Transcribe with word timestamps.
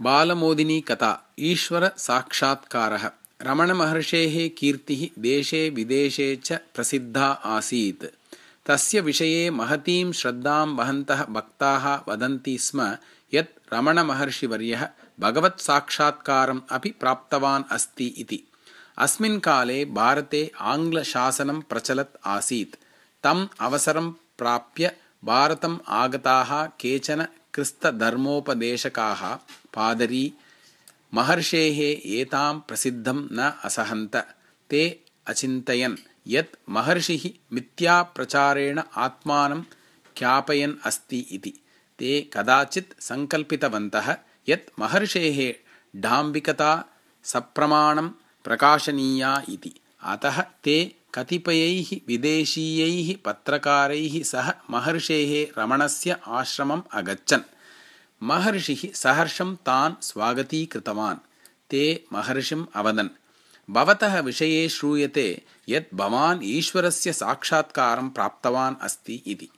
बालमोदिनी 0.00 0.80
कथा 0.80 1.34
ईश्वरसाक्षात्कारः 1.38 3.10
रमणमहर्षेः 3.42 4.58
कीर्तिः 4.58 5.22
देशे 5.22 5.70
विदेशे 5.70 6.36
च 6.36 6.52
प्रसिद्धा 6.52 7.26
आसीत्। 7.26 8.04
तस्य 8.66 9.00
विषये 9.00 9.50
महतीं 9.50 10.12
श्रद्धां 10.12 10.68
वहन्तः 10.68 11.24
भक्ताः 11.24 12.12
वदन्ति 12.12 12.58
स्म 12.58 12.96
यत् 13.34 13.74
रमणमहर्षिवर्यः 13.74 14.88
भगवत्साक्षात्कारम् 15.20 16.60
अपि 16.70 16.90
प्राप्तवान् 16.90 17.64
अस्ति 17.70 18.06
इति। 18.06 18.44
अस्मिन् 18.98 19.40
काले 19.40 19.84
भारते 19.84 20.52
आङ्ग्लशासनं 20.60 21.60
प्रचलत् 21.60 22.16
आसीत्। 22.26 22.76
तम् 23.22 23.46
अवसरं 23.60 24.10
प्राप्य 24.10 24.96
भारतम् 25.24 25.78
आगताः 25.88 26.66
केचन 26.66 27.26
क्रिस्तधर्मोपदेशकाः 27.54 29.34
पादरी 29.74 30.32
महर्षेः 31.14 31.78
एतां 32.20 32.60
प्रसिद्धं 32.60 33.28
न 33.32 33.52
असहन्त। 33.64 34.16
ते 34.70 35.04
अचिन्तयन् 35.26 35.96
यत् 36.26 36.56
महर्षिः 36.68 37.30
मिथ्याप्रचारेण 37.52 38.80
आत्मानं 38.96 39.62
ख्यापयन् 40.18 40.74
अस्ति 40.84 41.18
इति। 41.18 41.54
ते 41.98 42.30
कदाचित् 42.32 43.00
सङ्कल्पितवन्तः 43.00 44.16
यत् 44.48 44.80
महर्षेः 44.80 45.54
डाम्बिकता 45.96 46.84
सप्रमाणं 47.24 48.08
प्रकाशनीया 48.44 49.42
इति। 49.48 49.72
अतः 50.02 50.40
ते 50.40 50.96
कतिपयैः 51.14 52.00
विदेशीयैः 52.08 53.16
पत्रकारैः 53.24 54.22
सह 54.22 54.52
महर्षेः 54.70 55.60
रमणस्य 55.60 56.16
आश्रमम् 56.26 56.82
अगच्छन्। 56.92 57.40
महर्षिः 58.22 58.92
सहर्षं 58.94 59.54
तान् 59.54 60.02
स्वागतीकृतवान्। 60.02 61.18
ते 61.70 62.04
महर्षिम् 62.12 62.66
अवदन् 62.74 63.08
भवतः 63.70 64.20
विषये 64.20 64.68
श्रूयते 64.68 65.42
यत् 65.68 65.94
भवान् 65.94 66.40
ईश्वरस्य 66.42 67.12
साक्षात्कारं 67.12 68.10
प्राप्तवान् 68.10 68.76
अस्ति 68.82 69.22
इति। 69.26 69.48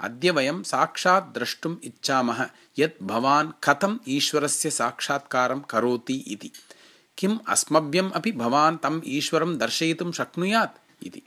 अद्य 0.00 0.30
वयं 0.30 0.62
साक्षात् 0.62 1.34
द्रष्टुम् 1.34 1.76
इच्छामः 1.84 2.46
यत् 2.78 3.02
भवान् 3.02 3.52
कथम् 3.64 3.98
ईश्वरस्य 4.08 4.70
साक्षात्कारं 4.70 5.60
करोति 5.60 6.14
इति। 6.14 6.50
किम् 7.18 7.38
अस्मभ्यम् 7.48 8.12
अपि 8.12 8.32
भवान् 8.32 8.78
तम् 8.78 9.02
ईश्वरं 9.06 9.58
दर्शयितुं 9.58 10.12
शक्नुयात् 10.12 10.81
इति। 11.02 11.22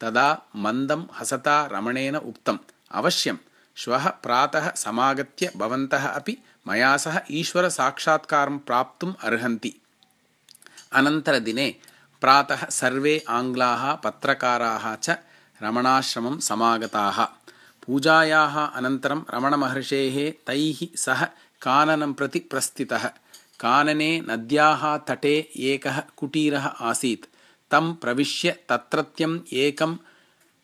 तदा 0.00 0.42
मन्दं 0.56 1.02
हसता 1.18 1.66
रमणेन 1.66 2.16
उक्तम् 2.16 2.58
अवश्यं 2.90 3.36
श्वः 3.76 4.08
प्रातः 4.08 4.74
समागत्य 4.74 5.52
भवन्तः 5.56 6.06
अपि 6.08 6.38
मया 6.68 6.96
सह 6.96 7.20
ईश्वरसाक्षात्कारं 7.30 8.58
प्राप्तुम् 8.58 9.14
अर्हन्ति। 9.20 9.74
अनन्तरदिने 10.92 11.74
प्रातः 12.20 12.68
सर्वे 12.68 13.24
आङ्ग्लाः 13.28 13.94
पत्रकाराः 13.94 14.94
च 14.94 15.10
रमणाश्रमं 15.62 16.38
समागताः। 16.38 17.24
पूजायाः 17.86 18.66
अनन्तरं 18.66 19.22
रमणमहर्षेः 19.34 20.32
तैः 20.46 20.86
सह 20.96 21.24
काननं 21.62 22.12
प्रति 22.12 22.38
प्रस्थितः। 22.38 23.10
कानने 23.60 24.20
नद्याः 24.20 24.96
तटे 24.96 25.50
एकः 25.56 26.02
कुटीरः 26.16 26.66
आसीत् 26.66 27.37
तं 27.72 27.84
प्रविश्य 28.02 28.48
तत्रत्यम् 28.68 29.36
एकं 29.64 29.92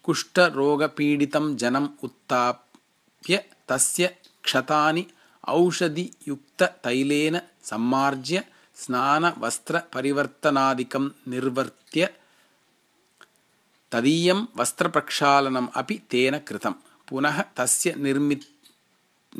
कुष्ठरोगपीडितं 0.04 1.44
जनम् 1.60 1.94
उत्थाप्य 2.06 3.34
तस्य 3.70 4.04
क्षतानि 4.44 5.02
औषधियुक्ततैलेन 5.56 7.36
सम्मार्ज्य 7.70 8.36
स्नानवस्त्रपरिवर्तनादिकं 8.82 11.04
निर्वर्त्य 11.32 12.02
तदीयं 13.92 14.40
वस्त्रप्रक्षालनम् 14.58 15.74
अपि 15.80 15.96
तेन 16.12 16.34
कृतं 16.48 16.74
पुनः 17.08 17.36
तस्य 17.58 17.88
निर्मि 18.06 18.36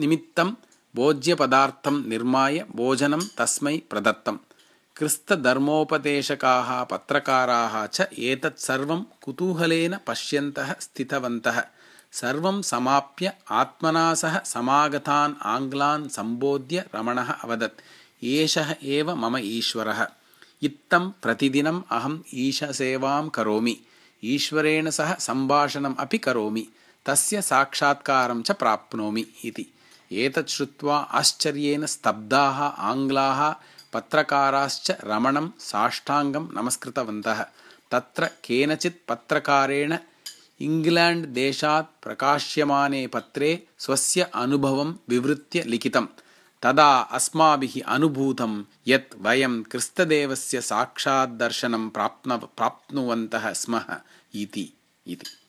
निमित्तं 0.01 0.49
भोज्यपदार्थं 0.97 1.97
निर्माय 2.11 2.57
भोजनं 2.77 3.23
तस्मै 3.39 3.77
प्रदत्तम् 3.91 4.39
क्रिस्तधर्मोपदेशकाः 4.97 6.85
पत्रकाराः 6.85 7.87
च 7.87 8.01
एतत् 8.19 8.61
सर्वं 8.61 9.05
कुतूहलेन 9.23 9.99
पश्यन्तः 10.07 10.75
स्थितवन्तः। 10.81 11.65
सर्वं 12.13 12.63
समाप्य 12.63 13.33
आत्मना 13.51 14.15
सह 14.15 14.39
समागतान् 14.39 15.35
आङ्ग्लान् 15.43 16.09
सम्बोध्य 16.09 16.85
रमणः 16.95 17.33
अवदत्। 17.33 17.81
एषः 18.25 18.75
एव 18.83 19.15
मम 19.15 19.37
ईश्वरः। 19.37 20.07
इत्थं 20.63 21.13
प्रतिदिनम् 21.23 21.83
अहम् 21.91 22.19
ईशसेवां 22.35 23.29
करोमि। 23.29 23.81
ईश्वरेण 24.25 24.91
सह 24.91 25.15
सम्भाषणम् 25.15 25.95
अपि 25.99 26.19
करोमि। 26.19 26.69
तस्य 27.07 27.43
साक्षात्कारं 27.43 28.43
च 28.43 28.51
प्राप्नोमि 28.51 29.27
इति। 29.45 29.67
एतत् 30.13 30.49
श्रुत्वा 30.49 30.97
आश्चर्येण 30.97 31.87
स्तब्धाः 31.87 32.63
आङ्ग्लाः 32.63 33.55
पत्रकाराश्च 33.95 34.91
रमणं 35.11 35.49
साष्टाङ्गं 35.71 36.49
नमस्कृतवन्तः। 36.57 37.41
तत्र 37.93 38.27
केनचित् 38.45 39.05
पत्रकारेण 39.09 39.97
इङ्ग्लेण्ड् 40.67 41.27
देशात् 41.39 41.95
प्रकाश्यमाने 42.05 43.07
पत्रे 43.15 43.51
स्वस्य 43.85 44.31
अनुभवं 44.43 44.95
विवृत्य 45.11 45.63
लिखितं 45.73 46.07
तदा 46.63 46.91
अस्माभिः 47.19 47.75
अनुभूतं 47.95 48.53
यत् 48.89 49.17
वयं 49.27 49.63
क्रिस्तदेवस्य 49.71 50.61
साक्षाद्दर्शनं 50.71 51.89
प्राप्न 51.97 52.37
प्राप्नुवन्तः 52.59 53.53
स्मः 53.63 53.89
इति 54.43 54.67
इति 55.15 55.44